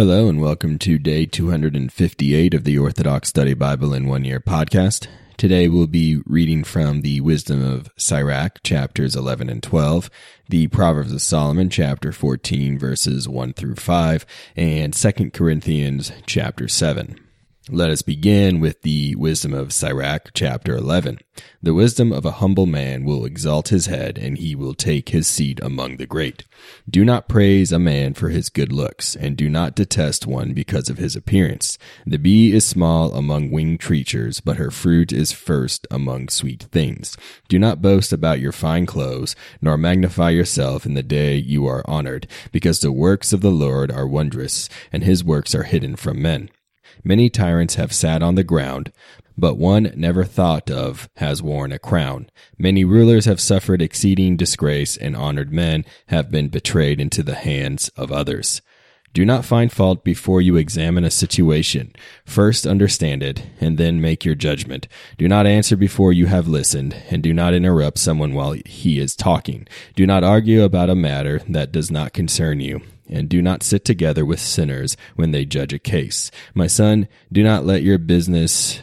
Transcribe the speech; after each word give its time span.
Hello 0.00 0.30
and 0.30 0.40
welcome 0.40 0.78
to 0.78 0.96
day 0.96 1.26
258 1.26 2.54
of 2.54 2.64
the 2.64 2.78
Orthodox 2.78 3.28
Study 3.28 3.52
Bible 3.52 3.92
in 3.92 4.06
One 4.06 4.24
Year 4.24 4.40
podcast. 4.40 5.08
Today 5.36 5.68
we'll 5.68 5.86
be 5.86 6.22
reading 6.24 6.64
from 6.64 7.02
the 7.02 7.20
Wisdom 7.20 7.62
of 7.62 7.90
Sirach, 7.98 8.62
chapters 8.62 9.14
11 9.14 9.50
and 9.50 9.62
12, 9.62 10.08
the 10.48 10.68
Proverbs 10.68 11.12
of 11.12 11.20
Solomon, 11.20 11.68
chapter 11.68 12.12
14, 12.12 12.78
verses 12.78 13.28
1 13.28 13.52
through 13.52 13.74
5, 13.74 14.24
and 14.56 14.94
2 14.94 15.32
Corinthians, 15.32 16.12
chapter 16.24 16.66
7. 16.66 17.20
Let 17.72 17.90
us 17.90 18.02
begin 18.02 18.58
with 18.58 18.82
the 18.82 19.14
wisdom 19.14 19.54
of 19.54 19.72
Sirach, 19.72 20.30
chapter 20.34 20.74
11. 20.74 21.20
The 21.62 21.72
wisdom 21.72 22.12
of 22.12 22.24
a 22.24 22.32
humble 22.32 22.66
man 22.66 23.04
will 23.04 23.24
exalt 23.24 23.68
his 23.68 23.86
head, 23.86 24.18
and 24.18 24.36
he 24.36 24.56
will 24.56 24.74
take 24.74 25.10
his 25.10 25.28
seat 25.28 25.60
among 25.62 25.96
the 25.96 26.06
great. 26.06 26.42
Do 26.88 27.04
not 27.04 27.28
praise 27.28 27.70
a 27.70 27.78
man 27.78 28.14
for 28.14 28.30
his 28.30 28.48
good 28.48 28.72
looks, 28.72 29.14
and 29.14 29.36
do 29.36 29.48
not 29.48 29.76
detest 29.76 30.26
one 30.26 30.52
because 30.52 30.90
of 30.90 30.98
his 30.98 31.14
appearance. 31.14 31.78
The 32.04 32.18
bee 32.18 32.52
is 32.52 32.66
small 32.66 33.14
among 33.14 33.52
winged 33.52 33.78
creatures, 33.78 34.40
but 34.40 34.56
her 34.56 34.72
fruit 34.72 35.12
is 35.12 35.30
first 35.30 35.86
among 35.92 36.28
sweet 36.30 36.64
things. 36.72 37.16
Do 37.48 37.56
not 37.56 37.80
boast 37.80 38.12
about 38.12 38.40
your 38.40 38.52
fine 38.52 38.84
clothes, 38.84 39.36
nor 39.62 39.78
magnify 39.78 40.30
yourself 40.30 40.86
in 40.86 40.94
the 40.94 41.04
day 41.04 41.36
you 41.36 41.68
are 41.68 41.88
honored, 41.88 42.26
because 42.50 42.80
the 42.80 42.90
works 42.90 43.32
of 43.32 43.42
the 43.42 43.52
Lord 43.52 43.92
are 43.92 44.08
wondrous, 44.08 44.68
and 44.92 45.04
his 45.04 45.22
works 45.22 45.54
are 45.54 45.62
hidden 45.62 45.94
from 45.94 46.20
men. 46.20 46.50
Many 47.02 47.30
tyrants 47.30 47.76
have 47.76 47.92
sat 47.92 48.22
on 48.22 48.34
the 48.34 48.44
ground, 48.44 48.92
but 49.36 49.56
one 49.56 49.92
never 49.96 50.24
thought 50.24 50.70
of 50.70 51.08
has 51.16 51.42
worn 51.42 51.72
a 51.72 51.78
crown. 51.78 52.28
Many 52.58 52.84
rulers 52.84 53.24
have 53.24 53.40
suffered 53.40 53.80
exceeding 53.80 54.36
disgrace, 54.36 54.96
and 54.96 55.16
honored 55.16 55.52
men 55.52 55.84
have 56.08 56.30
been 56.30 56.48
betrayed 56.48 57.00
into 57.00 57.22
the 57.22 57.36
hands 57.36 57.88
of 57.96 58.12
others. 58.12 58.60
Do 59.12 59.24
not 59.24 59.44
find 59.44 59.72
fault 59.72 60.04
before 60.04 60.40
you 60.40 60.56
examine 60.56 61.04
a 61.04 61.10
situation. 61.10 61.92
First 62.24 62.66
understand 62.66 63.22
it, 63.22 63.44
and 63.60 63.76
then 63.76 64.00
make 64.00 64.24
your 64.24 64.36
judgment. 64.36 64.86
Do 65.18 65.26
not 65.26 65.46
answer 65.46 65.76
before 65.76 66.12
you 66.12 66.26
have 66.26 66.46
listened, 66.46 66.94
and 67.10 67.22
do 67.22 67.34
not 67.34 67.52
interrupt 67.52 67.98
someone 67.98 68.34
while 68.34 68.52
he 68.64 69.00
is 69.00 69.16
talking. 69.16 69.66
Do 69.96 70.06
not 70.06 70.22
argue 70.22 70.62
about 70.62 70.90
a 70.90 70.94
matter 70.94 71.40
that 71.48 71.72
does 71.72 71.90
not 71.90 72.12
concern 72.12 72.60
you 72.60 72.82
and 73.10 73.28
do 73.28 73.42
not 73.42 73.62
sit 73.62 73.84
together 73.84 74.24
with 74.24 74.38
sinners 74.38 74.96
when 75.16 75.32
they 75.32 75.44
judge 75.44 75.72
a 75.72 75.78
case. 75.78 76.30
My 76.54 76.68
son, 76.68 77.08
do 77.32 77.42
not 77.42 77.66
let 77.66 77.82
your 77.82 77.98
business 77.98 78.80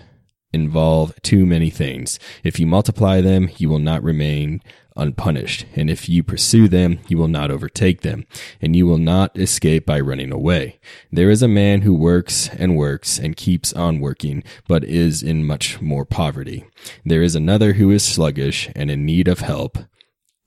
involve 0.53 1.13
too 1.21 1.45
many 1.45 1.69
things. 1.69 2.19
If 2.43 2.59
you 2.59 2.67
multiply 2.67 3.21
them, 3.21 3.49
you 3.57 3.69
will 3.69 3.79
not 3.79 4.03
remain 4.03 4.61
unpunished. 4.97 5.65
And 5.75 5.89
if 5.89 6.09
you 6.09 6.23
pursue 6.23 6.67
them, 6.67 6.99
you 7.07 7.17
will 7.17 7.27
not 7.27 7.51
overtake 7.51 8.01
them, 8.01 8.25
and 8.61 8.75
you 8.75 8.85
will 8.87 8.97
not 8.97 9.37
escape 9.37 9.85
by 9.85 9.99
running 9.99 10.31
away. 10.31 10.79
There 11.11 11.29
is 11.29 11.41
a 11.41 11.47
man 11.47 11.81
who 11.81 11.93
works 11.93 12.49
and 12.49 12.75
works 12.75 13.19
and 13.19 13.35
keeps 13.35 13.73
on 13.73 13.99
working, 13.99 14.43
but 14.67 14.83
is 14.83 15.23
in 15.23 15.45
much 15.45 15.81
more 15.81 16.05
poverty. 16.05 16.65
There 17.05 17.21
is 17.21 17.35
another 17.35 17.73
who 17.73 17.91
is 17.91 18.03
sluggish 18.03 18.69
and 18.75 18.91
in 18.91 19.05
need 19.05 19.27
of 19.27 19.39
help, 19.39 19.77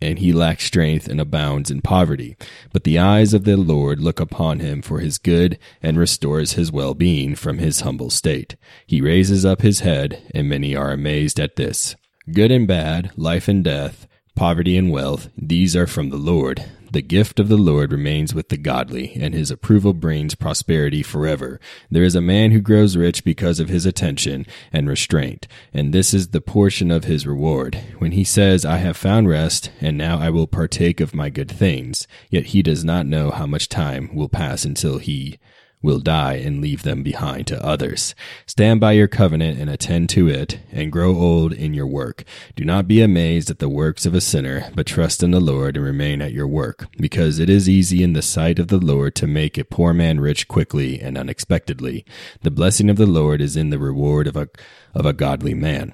and 0.03 0.19
he 0.19 0.33
lacks 0.33 0.65
strength 0.65 1.09
and 1.09 1.21
abounds 1.21 1.71
in 1.71 1.83
poverty. 1.83 2.37
But 2.73 2.85
the 2.85 2.99
eyes 2.99 3.35
of 3.35 3.45
the 3.45 3.57
Lord 3.57 4.01
look 4.01 4.19
upon 4.19 4.61
him 4.61 4.83
for 4.83 5.01
his 5.01 5.19
good 5.19 5.59
and 5.83 5.99
restores 5.99 6.53
his 6.53 6.73
well 6.73 6.95
being 6.95 7.35
from 7.35 7.59
his 7.59 7.81
humble 7.81 8.11
state. 8.11 8.57
He 8.87 9.01
raises 9.01 9.45
up 9.45 9.63
his 9.63 9.81
head, 9.81 10.23
and 10.35 10.49
many 10.49 10.75
are 10.75 10.91
amazed 10.91 11.39
at 11.39 11.57
this. 11.57 11.97
Good 12.33 12.51
and 12.51 12.67
bad, 12.67 13.11
life 13.17 13.49
and 13.49 13.63
death, 13.65 14.07
poverty 14.41 14.79
and 14.79 14.91
wealth, 14.91 15.29
these 15.37 15.77
are 15.77 15.87
from 15.87 16.09
the 16.09 16.17
Lord. 16.17 16.65
The 16.91 17.03
gift 17.03 17.39
of 17.39 17.49
the 17.51 17.59
Lord 17.59 17.93
remains 17.93 18.35
with 18.35 18.49
the 18.49 18.57
godly, 18.57 19.13
and 19.21 19.35
his 19.35 19.51
approval 19.51 19.93
brings 19.93 20.35
prosperity 20.35 21.03
forever. 21.03 21.61
There 21.91 22.05
is 22.05 22.15
a 22.15 22.23
man 22.23 22.51
who 22.51 22.63
grows 22.63 22.97
rich 22.97 23.23
because 23.23 23.61
of 23.61 23.69
his 23.69 23.85
attention 23.85 24.47
and 24.73 24.89
restraint, 24.89 25.47
and 25.75 25.93
this 25.93 26.15
is 26.15 26.29
the 26.29 26.41
portion 26.41 26.91
of 26.91 27.05
his 27.05 27.27
reward. 27.27 27.79
When 27.99 28.13
he 28.13 28.25
says, 28.25 28.65
I 28.65 28.79
have 28.79 28.97
found 28.97 29.29
rest, 29.29 29.73
and 29.79 29.99
now 29.99 30.19
I 30.19 30.31
will 30.31 30.47
partake 30.47 31.01
of 31.01 31.15
my 31.15 31.29
good 31.29 31.51
things, 31.51 32.09
yet 32.31 32.47
he 32.47 32.63
does 32.63 32.83
not 32.83 33.05
know 33.05 33.31
how 33.31 33.45
much 33.45 33.69
time 33.69 34.09
will 34.15 34.31
pass 34.31 34.65
until 34.65 34.97
he 34.97 35.39
will 35.83 35.99
die 35.99 36.35
and 36.35 36.61
leave 36.61 36.83
them 36.83 37.03
behind 37.03 37.47
to 37.47 37.65
others. 37.65 38.15
Stand 38.47 38.81
by 38.81 38.93
your 38.93 39.09
covenant 39.09 39.59
and 39.59 39.71
attend 39.71 40.09
to 40.11 40.29
it, 40.29 40.61
and 40.71 40.93
grow 40.93 41.17
old 41.17 41.53
in 41.53 41.75
your 41.75 41.87
work. 41.87 42.25
Do 42.57 42.65
not 42.65 42.89
be 42.89 43.01
amazed 43.01 43.51
at 43.51 43.59
the 43.59 43.69
works 43.69 44.07
of 44.07 44.15
a 44.15 44.21
sinner, 44.21 44.71
but 44.75 44.87
trust 44.87 45.23
in 45.23 45.31
the 45.31 45.41
Lord 45.41 45.77
and 45.77 45.85
remain 45.85 46.21
at 46.21 46.33
your 46.33 46.47
work, 46.47 46.87
because 46.99 47.39
it 47.39 47.49
is 47.49 47.69
easy 47.69 48.03
in 48.03 48.13
the 48.13 48.23
sight 48.23 48.59
of 48.59 48.69
the 48.69 48.79
Lord 48.79 49.15
to 49.17 49.27
make 49.27 49.57
a 49.57 49.65
poor 49.65 49.93
man 49.93 50.21
rich 50.21 50.49
quickly 50.49 51.01
and 51.01 51.17
unexpectedly. 51.17 52.05
The 52.43 52.51
blessing 52.51 52.91
of 52.91 52.97
the 52.97 53.07
Lord 53.07 53.41
is 53.41 53.57
in 53.57 53.71
the 53.71 53.79
reward 53.79 54.27
of 54.27 54.37
a 54.37 54.49
of 54.95 55.07
a 55.07 55.13
godly 55.13 55.55
man. 55.55 55.93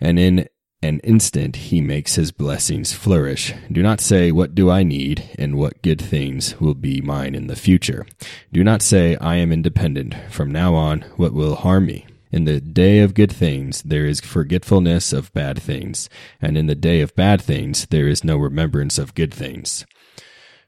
And 0.00 0.18
in 0.18 0.48
an 0.86 1.00
instant 1.00 1.56
he 1.56 1.80
makes 1.80 2.14
his 2.14 2.30
blessings 2.30 2.92
flourish. 2.92 3.52
Do 3.70 3.82
not 3.82 4.00
say, 4.00 4.30
What 4.30 4.54
do 4.54 4.70
I 4.70 4.84
need, 4.84 5.28
and 5.36 5.56
what 5.56 5.82
good 5.82 6.00
things 6.00 6.58
will 6.60 6.74
be 6.74 7.00
mine 7.00 7.34
in 7.34 7.48
the 7.48 7.56
future. 7.56 8.06
Do 8.52 8.62
not 8.62 8.82
say, 8.82 9.16
I 9.16 9.36
am 9.36 9.52
independent. 9.52 10.14
From 10.30 10.50
now 10.50 10.74
on, 10.74 11.02
what 11.16 11.32
will 11.32 11.56
harm 11.56 11.86
me? 11.86 12.06
In 12.30 12.44
the 12.44 12.60
day 12.60 13.00
of 13.00 13.14
good 13.14 13.32
things, 13.32 13.82
there 13.82 14.06
is 14.06 14.20
forgetfulness 14.20 15.12
of 15.12 15.32
bad 15.32 15.60
things, 15.60 16.08
and 16.40 16.56
in 16.56 16.66
the 16.66 16.74
day 16.74 17.00
of 17.00 17.16
bad 17.16 17.42
things, 17.42 17.86
there 17.86 18.08
is 18.08 18.24
no 18.24 18.36
remembrance 18.36 18.98
of 18.98 19.14
good 19.14 19.34
things. 19.34 19.84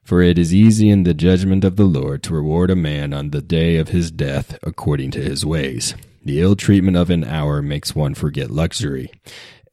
For 0.03 0.21
it 0.21 0.37
is 0.37 0.53
easy 0.53 0.89
in 0.89 1.03
the 1.03 1.13
judgment 1.13 1.63
of 1.63 1.75
the 1.75 1.85
Lord 1.85 2.23
to 2.23 2.33
reward 2.33 2.71
a 2.71 2.75
man 2.75 3.13
on 3.13 3.29
the 3.29 3.41
day 3.41 3.77
of 3.77 3.89
his 3.89 4.11
death 4.11 4.57
according 4.63 5.11
to 5.11 5.21
his 5.21 5.45
ways. 5.45 5.95
The 6.25 6.41
ill 6.41 6.55
treatment 6.55 6.97
of 6.97 7.09
an 7.09 7.23
hour 7.23 7.61
makes 7.61 7.95
one 7.95 8.13
forget 8.13 8.51
luxury 8.51 9.09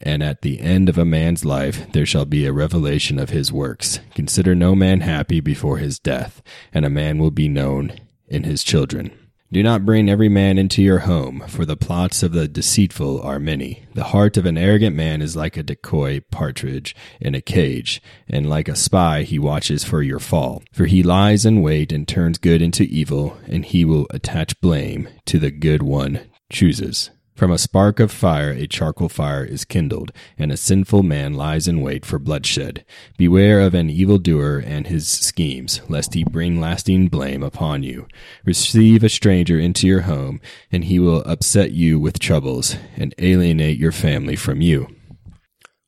and 0.00 0.22
at 0.22 0.42
the 0.42 0.60
end 0.60 0.88
of 0.88 0.98
a 0.98 1.04
man's 1.04 1.44
life 1.44 1.90
there 1.92 2.06
shall 2.06 2.24
be 2.24 2.46
a 2.46 2.52
revelation 2.52 3.18
of 3.18 3.30
his 3.30 3.52
works. 3.52 4.00
Consider 4.14 4.54
no 4.54 4.74
man 4.74 5.00
happy 5.00 5.40
before 5.40 5.78
his 5.78 5.98
death, 5.98 6.42
and 6.72 6.84
a 6.84 6.90
man 6.90 7.18
will 7.18 7.30
be 7.30 7.48
known 7.48 7.92
in 8.28 8.44
his 8.44 8.62
children. 8.62 9.10
Do 9.52 9.62
not 9.62 9.86
bring 9.86 10.08
every 10.08 10.28
man 10.28 10.58
into 10.58 10.82
your 10.82 11.00
home, 11.00 11.44
for 11.46 11.64
the 11.64 11.76
plots 11.76 12.24
of 12.24 12.32
the 12.32 12.48
deceitful 12.48 13.22
are 13.22 13.38
many. 13.38 13.84
The 13.94 14.04
heart 14.04 14.36
of 14.36 14.44
an 14.44 14.58
arrogant 14.58 14.96
man 14.96 15.22
is 15.22 15.36
like 15.36 15.56
a 15.56 15.62
decoy 15.62 16.20
partridge 16.32 16.96
in 17.20 17.36
a 17.36 17.40
cage, 17.40 18.02
and 18.28 18.50
like 18.50 18.68
a 18.68 18.74
spy 18.74 19.22
he 19.22 19.38
watches 19.38 19.84
for 19.84 20.02
your 20.02 20.18
fall. 20.18 20.64
For 20.72 20.86
he 20.86 21.04
lies 21.04 21.46
in 21.46 21.62
wait 21.62 21.92
and 21.92 22.08
turns 22.08 22.38
good 22.38 22.60
into 22.60 22.82
evil, 22.82 23.38
and 23.46 23.64
he 23.64 23.84
will 23.84 24.08
attach 24.10 24.60
blame 24.60 25.08
to 25.26 25.38
the 25.38 25.52
good 25.52 25.82
one 25.82 26.28
chooses. 26.50 27.10
From 27.36 27.50
a 27.50 27.58
spark 27.58 28.00
of 28.00 28.10
fire 28.10 28.50
a 28.50 28.66
charcoal 28.66 29.10
fire 29.10 29.44
is 29.44 29.66
kindled, 29.66 30.10
and 30.38 30.50
a 30.50 30.56
sinful 30.56 31.02
man 31.02 31.34
lies 31.34 31.68
in 31.68 31.82
wait 31.82 32.06
for 32.06 32.18
bloodshed. 32.18 32.82
Beware 33.18 33.60
of 33.60 33.74
an 33.74 33.90
evildoer 33.90 34.56
and 34.56 34.86
his 34.86 35.06
schemes, 35.06 35.82
lest 35.86 36.14
he 36.14 36.24
bring 36.24 36.58
lasting 36.58 37.08
blame 37.08 37.42
upon 37.42 37.82
you. 37.82 38.08
Receive 38.46 39.04
a 39.04 39.10
stranger 39.10 39.60
into 39.60 39.86
your 39.86 40.00
home, 40.00 40.40
and 40.72 40.84
he 40.84 40.98
will 40.98 41.20
upset 41.26 41.72
you 41.72 42.00
with 42.00 42.18
troubles, 42.18 42.76
and 42.96 43.14
alienate 43.18 43.76
your 43.76 43.92
family 43.92 44.34
from 44.34 44.62
you. 44.62 44.88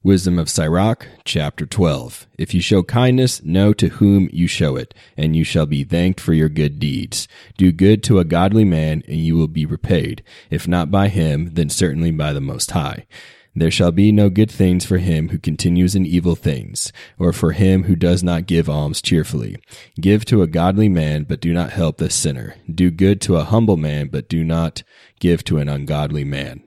Wisdom 0.09 0.39
of 0.39 0.49
Sirach, 0.49 1.07
chapter 1.27 1.67
12. 1.67 2.27
If 2.39 2.55
you 2.55 2.63
show 2.63 2.83
kindness, 2.83 3.45
know 3.45 3.75
to 3.75 3.91
whom 3.91 4.31
you 4.33 4.47
show 4.47 4.75
it, 4.75 4.95
and 5.19 5.37
you 5.37 5.45
shall 5.45 5.67
be 5.67 5.85
thanked 5.85 6.19
for 6.19 6.33
your 6.33 6.49
good 6.49 6.79
deeds. 6.79 7.29
Do 7.59 7.73
good 7.73 8.03
to 8.05 8.19
a 8.19 8.25
godly 8.25 8.65
man, 8.65 9.03
and 9.07 9.19
you 9.19 9.37
will 9.37 9.49
be 9.49 9.67
repaid. 9.67 10.23
If 10.49 10.67
not 10.67 10.91
by 10.91 11.09
him, 11.09 11.51
then 11.53 11.69
certainly 11.69 12.11
by 12.11 12.33
the 12.33 12.41
Most 12.41 12.71
High. 12.71 13.07
There 13.55 13.71
shall 13.71 13.93
be 13.93 14.11
no 14.11 14.31
good 14.31 14.51
things 14.51 14.87
for 14.87 14.97
him 14.97 15.29
who 15.29 15.39
continues 15.39 15.95
in 15.95 16.07
evil 16.07 16.37
things, 16.37 16.91
or 17.19 17.35
for 17.35 17.53
him 17.53 17.83
who 17.83 17.95
does 17.95 18.23
not 18.23 18.47
give 18.47 18.71
alms 18.71 19.03
cheerfully. 19.03 19.59
Give 20.01 20.25
to 20.25 20.41
a 20.41 20.47
godly 20.47 20.89
man, 20.89 21.25
but 21.25 21.43
do 21.43 21.53
not 21.53 21.73
help 21.73 21.99
the 21.99 22.09
sinner. 22.09 22.55
Do 22.67 22.91
good 22.91 23.21
to 23.21 23.37
a 23.37 23.45
humble 23.45 23.77
man, 23.77 24.09
but 24.09 24.31
do 24.31 24.43
not 24.43 24.83
give 25.21 25.45
to 25.45 25.59
an 25.59 25.69
ungodly 25.69 26.25
man. 26.25 26.63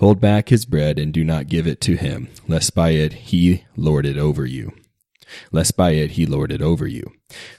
Hold 0.00 0.18
back 0.18 0.48
his 0.48 0.64
bread 0.64 0.98
and 0.98 1.12
do 1.12 1.22
not 1.22 1.46
give 1.46 1.66
it 1.66 1.78
to 1.82 1.94
him, 1.94 2.28
lest 2.48 2.74
by 2.74 2.92
it 2.92 3.12
he 3.12 3.64
lord 3.76 4.06
it 4.06 4.16
over 4.16 4.46
you. 4.46 4.72
Lest 5.52 5.76
by 5.76 5.90
it 5.92 6.12
he 6.12 6.26
lord 6.26 6.52
it 6.52 6.62
over 6.62 6.86
you 6.86 7.12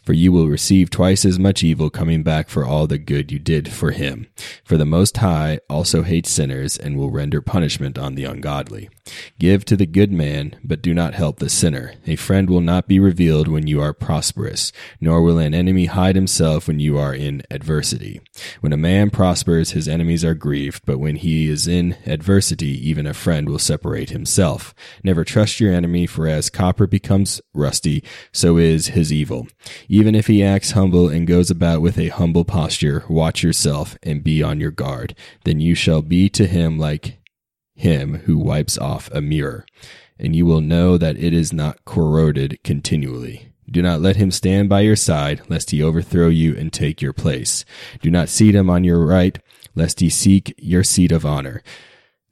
for 0.03 0.13
you 0.13 0.31
will 0.31 0.47
receive 0.47 0.89
twice 0.89 1.25
as 1.25 1.39
much 1.39 1.63
evil 1.63 1.89
coming 1.89 2.23
back 2.23 2.49
for 2.49 2.65
all 2.65 2.87
the 2.87 2.97
good 2.97 3.31
you 3.31 3.39
did 3.39 3.71
for 3.71 3.91
him. 3.91 4.27
For 4.63 4.77
the 4.77 4.85
Most 4.85 5.17
High 5.17 5.59
also 5.69 6.03
hates 6.03 6.29
sinners 6.29 6.77
and 6.77 6.97
will 6.97 7.11
render 7.11 7.41
punishment 7.41 7.97
on 7.97 8.15
the 8.15 8.25
ungodly. 8.25 8.89
Give 9.39 9.65
to 9.65 9.75
the 9.75 9.85
good 9.85 10.11
man, 10.11 10.59
but 10.63 10.81
do 10.81 10.93
not 10.93 11.13
help 11.13 11.39
the 11.39 11.49
sinner. 11.49 11.93
A 12.07 12.15
friend 12.15 12.49
will 12.49 12.61
not 12.61 12.87
be 12.87 12.99
revealed 12.99 13.47
when 13.47 13.67
you 13.67 13.81
are 13.81 13.93
prosperous, 13.93 14.71
nor 14.99 15.21
will 15.21 15.39
an 15.39 15.53
enemy 15.53 15.85
hide 15.85 16.15
himself 16.15 16.67
when 16.67 16.79
you 16.79 16.97
are 16.97 17.13
in 17.13 17.43
adversity. 17.49 18.21
When 18.61 18.73
a 18.73 18.77
man 18.77 19.09
prospers, 19.09 19.71
his 19.71 19.87
enemies 19.87 20.23
are 20.23 20.35
grieved, 20.35 20.83
but 20.85 20.99
when 20.99 21.17
he 21.17 21.49
is 21.49 21.67
in 21.67 21.97
adversity, 22.05 22.87
even 22.87 23.07
a 23.07 23.13
friend 23.13 23.49
will 23.49 23.59
separate 23.59 24.11
himself. 24.11 24.73
Never 25.03 25.23
trust 25.23 25.59
your 25.59 25.73
enemy, 25.73 26.05
for 26.05 26.27
as 26.27 26.49
copper 26.49 26.87
becomes 26.87 27.41
rusty, 27.61 28.03
so 28.31 28.57
is 28.57 28.87
his 28.87 29.13
evil. 29.13 29.47
Even 29.87 30.15
if 30.15 30.27
he 30.27 30.43
acts 30.43 30.71
humble 30.71 31.07
and 31.07 31.27
goes 31.27 31.49
about 31.49 31.81
with 31.81 31.97
a 31.97 32.09
humble 32.09 32.43
posture, 32.43 33.05
watch 33.07 33.43
yourself 33.43 33.97
and 34.03 34.23
be 34.23 34.43
on 34.43 34.59
your 34.59 34.71
guard. 34.71 35.15
Then 35.45 35.59
you 35.59 35.75
shall 35.75 36.01
be 36.01 36.29
to 36.29 36.47
him 36.47 36.77
like 36.77 37.19
him 37.75 38.15
who 38.25 38.37
wipes 38.37 38.77
off 38.77 39.09
a 39.11 39.21
mirror, 39.21 39.65
and 40.19 40.35
you 40.35 40.45
will 40.45 40.61
know 40.61 40.97
that 40.97 41.17
it 41.17 41.33
is 41.33 41.53
not 41.53 41.83
corroded 41.85 42.59
continually. 42.63 43.51
Do 43.69 43.81
not 43.81 44.01
let 44.01 44.17
him 44.17 44.31
stand 44.31 44.67
by 44.67 44.81
your 44.81 44.97
side, 44.97 45.41
lest 45.47 45.71
he 45.71 45.81
overthrow 45.81 46.27
you 46.27 46.55
and 46.57 46.73
take 46.73 47.01
your 47.01 47.13
place. 47.13 47.63
Do 48.01 48.11
not 48.11 48.27
seat 48.27 48.53
him 48.53 48.69
on 48.69 48.83
your 48.83 49.05
right, 49.05 49.39
lest 49.75 50.01
he 50.01 50.09
seek 50.09 50.53
your 50.57 50.83
seat 50.83 51.11
of 51.11 51.25
honor. 51.25 51.63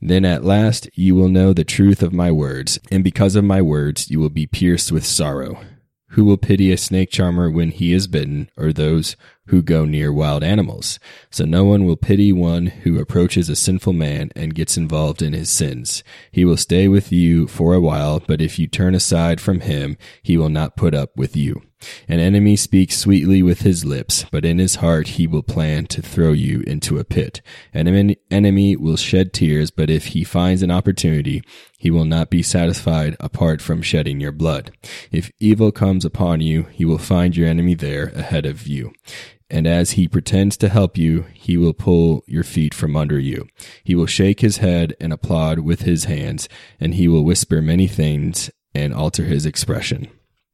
Then 0.02 0.26
at 0.26 0.44
last 0.44 0.90
you 0.94 1.16
will 1.16 1.30
know 1.30 1.54
the 1.54 1.64
truth 1.64 2.02
of 2.02 2.14
my 2.14 2.32
words, 2.32 2.80
and 2.90 3.04
because 3.04 3.36
of 3.36 3.44
my 3.44 3.62
words 3.62 4.10
you 4.10 4.20
will 4.20 4.30
be 4.30 4.48
pierced 4.48 4.92
with 4.92 5.06
sorrow. 5.06 5.60
Who 6.14 6.26
will 6.26 6.38
pity 6.38 6.72
a 6.72 6.78
snake 6.78 7.12
charmer 7.12 7.52
when 7.52 7.70
he 7.70 7.94
is 7.94 8.08
bitten, 8.08 8.50
or 8.58 8.74
those 8.74 9.16
who 9.48 9.62
go 9.62 9.86
near 9.86 10.12
wild 10.12 10.44
animals? 10.44 11.00
So 11.30 11.46
no 11.46 11.66
one 11.66 11.86
will 11.86 11.98
pity 11.98 12.32
one 12.32 12.68
who 12.68 13.00
approaches 13.00 13.48
a 13.48 13.56
sinful 13.56 13.94
man 13.94 14.32
and 14.36 14.56
gets 14.56 14.76
involved 14.76 15.22
in 15.22 15.34
his 15.34 15.52
sins. 15.52 16.04
He 16.32 16.44
will 16.46 16.58
stay 16.58 16.88
with 16.88 17.12
you 17.12 17.48
for 17.48 17.76
a 17.76 17.80
while, 17.80 18.20
but 18.20 18.42
if 18.42 18.58
you 18.58 18.66
turn 18.66 18.96
aside 18.96 19.40
from 19.40 19.60
him, 19.60 19.98
he 20.24 20.36
will 20.36 20.50
not 20.50 20.76
put 20.76 20.96
up 20.96 21.16
with 21.16 21.36
you. 21.36 21.62
An 22.08 22.20
enemy 22.20 22.56
speaks 22.56 22.98
sweetly 22.98 23.42
with 23.42 23.62
his 23.62 23.86
lips, 23.86 24.26
but 24.32 24.46
in 24.46 24.60
his 24.60 24.76
heart 24.76 25.10
he 25.10 25.28
will 25.28 25.44
plan 25.44 25.86
to 25.88 26.02
throw 26.02 26.32
you 26.32 26.62
into 26.62 26.98
a 26.98 27.04
pit. 27.04 27.42
An 27.74 28.16
enemy 28.30 28.76
will 28.76 28.98
shed 28.98 29.34
tears, 29.34 29.72
but 29.72 29.90
if 29.90 30.08
he 30.08 30.24
finds 30.24 30.62
an 30.62 30.72
opportunity, 30.72 31.42
he 31.78 31.90
will 31.90 32.06
not 32.06 32.30
be 32.30 32.44
satisfied 32.44 33.16
apart 33.20 33.62
from 33.62 33.82
shedding 33.82 34.20
your 34.20 34.32
blood. 34.32 34.72
If 35.12 35.32
evil 35.40 35.72
comes 35.72 36.04
upon 36.04 36.42
you, 36.42 36.64
he 36.64 36.86
will 36.86 36.98
find 36.98 37.36
your 37.36 37.48
enemy 37.48 37.76
there 37.76 38.08
ahead 38.16 38.46
of 38.46 38.68
you. 38.68 38.94
And 39.52 39.66
as 39.66 39.92
he 39.92 40.08
pretends 40.08 40.58
to 40.58 40.70
help 40.70 40.98
you, 40.98 41.26
he 41.34 41.58
will 41.58 41.74
pull 41.74 42.24
your 42.28 42.44
feet 42.44 42.74
from 42.74 42.96
under 42.96 43.20
you. 43.20 43.48
He 43.84 43.96
will 43.96 44.06
shake 44.06 44.42
his 44.42 44.58
head 44.58 44.96
and 45.00 45.12
applaud 45.12 45.60
with 45.60 45.82
his 45.82 46.04
hands, 46.04 46.48
and 46.80 46.94
he 46.94 47.08
will 47.08 47.26
whisper 47.26 47.62
many 47.62 47.88
things 47.88 48.52
and 48.76 48.94
alter 48.94 49.24
his 49.24 49.48
expression. 49.48 50.08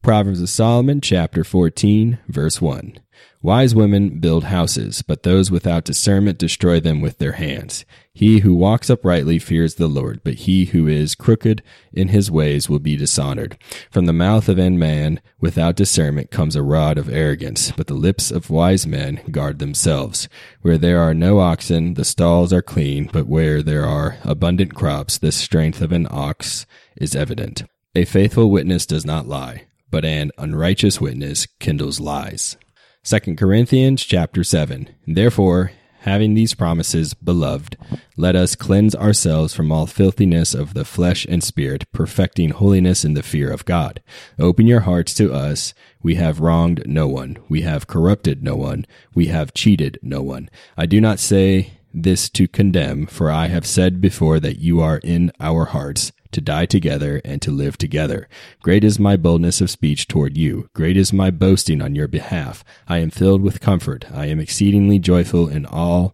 Proverbs 0.05 0.39
of 0.39 0.49
Solomon, 0.49 1.01
chapter 1.01 1.43
14, 1.43 2.19
verse 2.27 2.61
1. 2.61 2.99
Wise 3.41 3.73
women 3.73 4.19
build 4.19 4.43
houses, 4.43 5.01
but 5.01 5.23
those 5.23 5.49
without 5.49 5.83
discernment 5.83 6.37
destroy 6.37 6.79
them 6.79 7.01
with 7.01 7.17
their 7.17 7.31
hands. 7.31 7.85
He 8.13 8.41
who 8.41 8.53
walks 8.53 8.87
uprightly 8.87 9.39
fears 9.39 9.73
the 9.75 9.87
Lord, 9.87 10.21
but 10.23 10.35
he 10.35 10.65
who 10.65 10.87
is 10.87 11.15
crooked 11.15 11.63
in 11.91 12.09
his 12.09 12.29
ways 12.29 12.69
will 12.69 12.77
be 12.77 12.95
dishonored. 12.95 13.57
From 13.89 14.05
the 14.05 14.13
mouth 14.13 14.47
of 14.47 14.59
an 14.59 14.77
man 14.77 15.21
without 15.39 15.75
discernment 15.75 16.29
comes 16.29 16.55
a 16.55 16.61
rod 16.61 16.99
of 16.99 17.09
arrogance, 17.09 17.71
but 17.71 17.87
the 17.87 17.95
lips 17.95 18.29
of 18.29 18.51
wise 18.51 18.85
men 18.85 19.21
guard 19.31 19.57
themselves. 19.57 20.29
Where 20.61 20.77
there 20.77 20.99
are 20.99 21.15
no 21.15 21.39
oxen, 21.39 21.95
the 21.95 22.05
stalls 22.05 22.53
are 22.53 22.61
clean, 22.61 23.09
but 23.11 23.25
where 23.25 23.63
there 23.63 23.87
are 23.87 24.19
abundant 24.23 24.75
crops, 24.75 25.17
the 25.17 25.31
strength 25.31 25.81
of 25.81 25.91
an 25.91 26.05
ox 26.11 26.67
is 26.95 27.15
evident. 27.15 27.63
A 27.95 28.05
faithful 28.05 28.51
witness 28.51 28.85
does 28.85 29.03
not 29.03 29.27
lie 29.27 29.65
but 29.89 30.05
an 30.05 30.31
unrighteous 30.37 30.99
witness 30.99 31.47
kindles 31.59 31.99
lies. 31.99 32.57
2 33.03 33.35
Corinthians 33.35 34.03
chapter 34.03 34.43
7. 34.43 34.89
Therefore, 35.05 35.71
having 35.99 36.33
these 36.33 36.53
promises, 36.53 37.13
beloved, 37.13 37.77
let 38.17 38.35
us 38.35 38.55
cleanse 38.55 38.95
ourselves 38.95 39.53
from 39.53 39.71
all 39.71 39.85
filthiness 39.85 40.53
of 40.53 40.73
the 40.73 40.85
flesh 40.85 41.25
and 41.25 41.43
spirit, 41.43 41.91
perfecting 41.91 42.49
holiness 42.49 43.03
in 43.03 43.13
the 43.13 43.23
fear 43.23 43.51
of 43.51 43.65
God. 43.65 44.01
Open 44.39 44.67
your 44.67 44.81
hearts 44.81 45.13
to 45.15 45.33
us. 45.33 45.73
We 46.01 46.15
have 46.15 46.39
wronged 46.39 46.83
no 46.85 47.07
one. 47.07 47.37
We 47.49 47.61
have 47.61 47.87
corrupted 47.87 48.43
no 48.43 48.55
one. 48.55 48.85
We 49.13 49.27
have 49.27 49.53
cheated 49.53 49.99
no 50.01 50.21
one. 50.21 50.49
I 50.77 50.85
do 50.85 51.01
not 51.01 51.19
say 51.19 51.79
this 52.03 52.29
to 52.29 52.47
condemn, 52.47 53.05
for 53.05 53.31
I 53.31 53.47
have 53.47 53.65
said 53.65 54.01
before 54.01 54.39
that 54.41 54.59
you 54.59 54.81
are 54.81 54.99
in 55.03 55.31
our 55.39 55.65
hearts 55.65 56.11
to 56.31 56.41
die 56.41 56.65
together 56.65 57.21
and 57.23 57.41
to 57.41 57.51
live 57.51 57.77
together. 57.77 58.27
Great 58.61 58.83
is 58.83 58.99
my 58.99 59.15
boldness 59.15 59.61
of 59.61 59.71
speech 59.71 60.07
toward 60.07 60.37
you. 60.37 60.69
Great 60.73 60.97
is 60.97 61.13
my 61.13 61.31
boasting 61.31 61.81
on 61.81 61.95
your 61.95 62.09
behalf. 62.09 62.63
I 62.87 62.97
am 62.97 63.09
filled 63.09 63.41
with 63.41 63.61
comfort. 63.61 64.05
I 64.13 64.25
am 64.25 64.39
exceedingly 64.39 64.99
joyful 64.99 65.47
in 65.47 65.65
all 65.65 66.13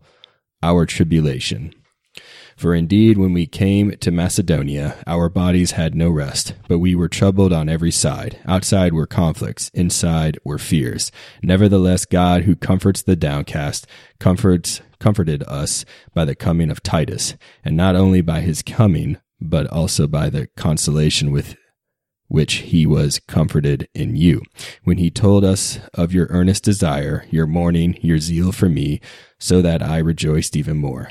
our 0.61 0.85
tribulation. 0.85 1.73
For 2.61 2.75
indeed, 2.75 3.17
when 3.17 3.33
we 3.33 3.47
came 3.47 3.97
to 3.97 4.11
Macedonia, 4.11 4.95
our 5.07 5.29
bodies 5.29 5.71
had 5.71 5.95
no 5.95 6.11
rest, 6.11 6.53
but 6.67 6.77
we 6.77 6.93
were 6.93 7.07
troubled 7.07 7.51
on 7.51 7.67
every 7.67 7.89
side. 7.89 8.37
Outside 8.45 8.93
were 8.93 9.07
conflicts, 9.07 9.69
inside 9.73 10.37
were 10.45 10.59
fears. 10.59 11.11
Nevertheless, 11.41 12.05
God, 12.05 12.43
who 12.43 12.55
comforts 12.55 13.01
the 13.01 13.15
downcast, 13.15 13.87
comforts 14.19 14.79
comforted 14.99 15.41
us 15.47 15.85
by 16.13 16.23
the 16.23 16.35
coming 16.35 16.69
of 16.69 16.83
Titus, 16.83 17.33
and 17.65 17.75
not 17.75 17.95
only 17.95 18.21
by 18.21 18.41
his 18.41 18.61
coming, 18.61 19.17
but 19.39 19.65
also 19.65 20.05
by 20.05 20.29
the 20.29 20.45
consolation 20.55 21.31
with 21.31 21.55
which 22.27 22.53
he 22.57 22.85
was 22.85 23.17
comforted 23.27 23.89
in 23.95 24.15
you. 24.15 24.43
When 24.83 24.99
he 24.99 25.09
told 25.09 25.43
us 25.43 25.79
of 25.95 26.13
your 26.13 26.27
earnest 26.29 26.63
desire, 26.63 27.25
your 27.31 27.47
mourning, 27.47 27.97
your 28.03 28.19
zeal 28.19 28.51
for 28.51 28.69
me, 28.69 29.01
so 29.39 29.63
that 29.63 29.81
I 29.81 29.97
rejoiced 29.97 30.55
even 30.55 30.77
more. 30.77 31.09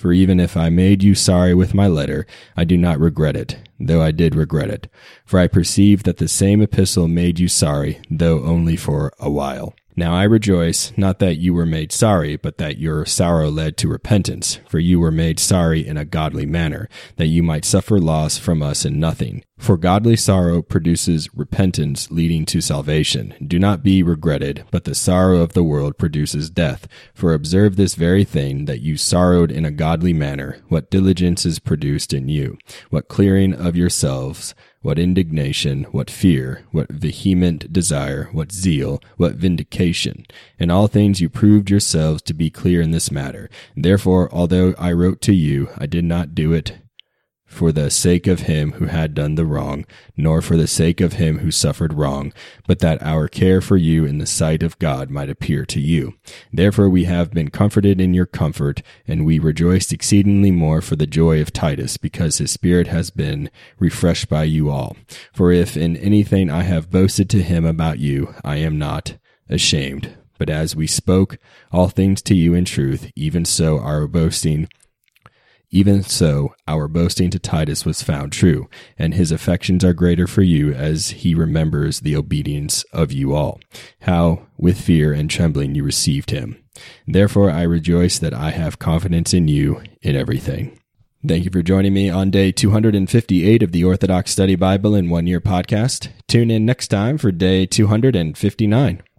For 0.00 0.14
even 0.14 0.40
if 0.40 0.56
I 0.56 0.70
made 0.70 1.02
you 1.02 1.14
sorry 1.14 1.52
with 1.52 1.74
my 1.74 1.86
letter, 1.86 2.26
I 2.56 2.64
do 2.64 2.78
not 2.78 2.98
regret 2.98 3.36
it, 3.36 3.58
though 3.78 4.00
I 4.00 4.12
did 4.12 4.34
regret 4.34 4.70
it. 4.70 4.90
For 5.26 5.38
I 5.38 5.46
perceive 5.46 6.04
that 6.04 6.16
the 6.16 6.26
same 6.26 6.62
epistle 6.62 7.06
made 7.06 7.38
you 7.38 7.48
sorry, 7.48 8.00
though 8.10 8.42
only 8.42 8.76
for 8.76 9.12
a 9.18 9.30
while. 9.30 9.74
Now 10.00 10.14
I 10.14 10.22
rejoice, 10.22 10.94
not 10.96 11.18
that 11.18 11.36
you 11.36 11.52
were 11.52 11.66
made 11.66 11.92
sorry, 11.92 12.36
but 12.36 12.56
that 12.56 12.78
your 12.78 13.04
sorrow 13.04 13.50
led 13.50 13.76
to 13.76 13.88
repentance, 13.88 14.58
for 14.66 14.78
you 14.78 14.98
were 14.98 15.10
made 15.10 15.38
sorry 15.38 15.86
in 15.86 15.98
a 15.98 16.06
godly 16.06 16.46
manner, 16.46 16.88
that 17.16 17.26
you 17.26 17.42
might 17.42 17.66
suffer 17.66 17.98
loss 17.98 18.38
from 18.38 18.62
us 18.62 18.86
in 18.86 18.98
nothing. 18.98 19.44
For 19.58 19.76
godly 19.76 20.16
sorrow 20.16 20.62
produces 20.62 21.28
repentance 21.34 22.10
leading 22.10 22.46
to 22.46 22.62
salvation. 22.62 23.34
Do 23.46 23.58
not 23.58 23.82
be 23.82 24.02
regretted, 24.02 24.64
but 24.70 24.84
the 24.84 24.94
sorrow 24.94 25.42
of 25.42 25.52
the 25.52 25.62
world 25.62 25.98
produces 25.98 26.48
death. 26.48 26.88
For 27.12 27.34
observe 27.34 27.76
this 27.76 27.94
very 27.94 28.24
thing, 28.24 28.64
that 28.64 28.80
you 28.80 28.96
sorrowed 28.96 29.52
in 29.52 29.66
a 29.66 29.70
godly 29.70 30.14
manner, 30.14 30.62
what 30.68 30.90
diligence 30.90 31.44
is 31.44 31.58
produced 31.58 32.14
in 32.14 32.26
you, 32.30 32.56
what 32.88 33.08
clearing 33.08 33.52
of 33.52 33.76
yourselves, 33.76 34.54
what 34.82 34.98
indignation, 34.98 35.84
what 35.92 36.10
fear, 36.10 36.64
what 36.70 36.88
vehement 36.88 37.70
desire, 37.72 38.28
what 38.32 38.50
zeal, 38.50 39.02
what 39.16 39.34
vindication. 39.34 40.26
In 40.58 40.70
all 40.70 40.86
things 40.86 41.20
you 41.20 41.28
proved 41.28 41.70
yourselves 41.70 42.22
to 42.22 42.34
be 42.34 42.48
clear 42.48 42.80
in 42.80 42.90
this 42.90 43.10
matter. 43.10 43.50
Therefore, 43.76 44.32
although 44.32 44.74
I 44.78 44.92
wrote 44.92 45.20
to 45.22 45.34
you, 45.34 45.68
I 45.76 45.86
did 45.86 46.04
not 46.04 46.34
do 46.34 46.54
it 46.54 46.78
for 47.50 47.72
the 47.72 47.90
sake 47.90 48.28
of 48.28 48.42
him 48.42 48.72
who 48.72 48.86
had 48.86 49.12
done 49.12 49.34
the 49.34 49.44
wrong, 49.44 49.84
nor 50.16 50.40
for 50.40 50.56
the 50.56 50.68
sake 50.68 51.00
of 51.00 51.14
him 51.14 51.40
who 51.40 51.50
suffered 51.50 51.92
wrong, 51.92 52.32
but 52.68 52.78
that 52.78 53.02
our 53.02 53.26
care 53.26 53.60
for 53.60 53.76
you 53.76 54.04
in 54.04 54.18
the 54.18 54.26
sight 54.26 54.62
of 54.62 54.78
God 54.78 55.10
might 55.10 55.28
appear 55.28 55.66
to 55.66 55.80
you. 55.80 56.14
Therefore 56.52 56.88
we 56.88 57.04
have 57.04 57.32
been 57.32 57.50
comforted 57.50 58.00
in 58.00 58.14
your 58.14 58.24
comfort, 58.24 58.82
and 59.06 59.26
we 59.26 59.40
rejoiced 59.40 59.92
exceedingly 59.92 60.52
more 60.52 60.80
for 60.80 60.94
the 60.94 61.08
joy 61.08 61.40
of 61.40 61.52
Titus, 61.52 61.96
because 61.96 62.38
his 62.38 62.52
spirit 62.52 62.86
has 62.86 63.10
been 63.10 63.50
refreshed 63.80 64.28
by 64.28 64.44
you 64.44 64.70
all. 64.70 64.96
For 65.32 65.50
if 65.50 65.76
in 65.76 65.96
anything 65.96 66.50
I 66.50 66.62
have 66.62 66.90
boasted 66.90 67.28
to 67.30 67.42
him 67.42 67.64
about 67.64 67.98
you, 67.98 68.32
I 68.44 68.56
am 68.56 68.78
not 68.78 69.16
ashamed. 69.48 70.16
But 70.38 70.48
as 70.48 70.74
we 70.74 70.86
spoke 70.86 71.36
all 71.72 71.88
things 71.88 72.22
to 72.22 72.34
you 72.34 72.54
in 72.54 72.64
truth, 72.64 73.10
even 73.14 73.44
so 73.44 73.78
our 73.80 74.06
boasting 74.06 74.68
even 75.70 76.02
so, 76.02 76.54
our 76.66 76.88
boasting 76.88 77.30
to 77.30 77.38
Titus 77.38 77.84
was 77.84 78.02
found 78.02 78.32
true, 78.32 78.68
and 78.98 79.14
his 79.14 79.30
affections 79.30 79.84
are 79.84 79.92
greater 79.92 80.26
for 80.26 80.42
you 80.42 80.72
as 80.72 81.10
he 81.10 81.34
remembers 81.34 82.00
the 82.00 82.16
obedience 82.16 82.82
of 82.92 83.12
you 83.12 83.34
all, 83.34 83.60
how 84.00 84.46
with 84.58 84.80
fear 84.80 85.12
and 85.12 85.30
trembling 85.30 85.76
you 85.76 85.84
received 85.84 86.30
him. 86.30 86.60
Therefore 87.06 87.50
I 87.50 87.62
rejoice 87.62 88.18
that 88.18 88.34
I 88.34 88.50
have 88.50 88.80
confidence 88.80 89.32
in 89.32 89.46
you 89.46 89.82
in 90.02 90.16
everything. 90.16 90.76
Thank 91.26 91.44
you 91.44 91.50
for 91.50 91.62
joining 91.62 91.92
me 91.92 92.08
on 92.08 92.30
day 92.30 92.50
258 92.50 93.62
of 93.62 93.72
the 93.72 93.84
Orthodox 93.84 94.30
Study 94.30 94.56
Bible 94.56 94.94
in 94.94 95.10
One 95.10 95.26
Year 95.26 95.40
podcast. 95.40 96.08
Tune 96.26 96.50
in 96.50 96.64
next 96.64 96.88
time 96.88 97.18
for 97.18 97.30
day 97.30 97.66
259. 97.66 99.02